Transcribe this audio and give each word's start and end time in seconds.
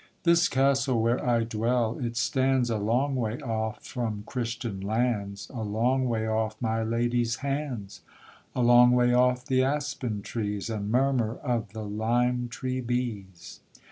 This 0.23 0.49
castle 0.49 0.99
where 0.99 1.23
I 1.23 1.43
dwell, 1.43 1.99
it 1.99 2.17
stands 2.17 2.71
A 2.71 2.77
long 2.79 3.15
way 3.15 3.39
off 3.39 3.85
from 3.85 4.23
Christian 4.25 4.79
lands, 4.79 5.47
A 5.53 5.61
long 5.61 6.09
way 6.09 6.27
off 6.27 6.59
my 6.59 6.81
lady's 6.81 7.35
hands, 7.45 8.01
A 8.55 8.63
long 8.63 8.93
way 8.93 9.13
off 9.13 9.45
the 9.45 9.63
aspen 9.63 10.23
trees, 10.23 10.71
And 10.71 10.89
murmur 10.91 11.35
of 11.43 11.73
the 11.73 11.83
lime 11.83 12.47
tree 12.47 12.81
bees. 12.81 13.59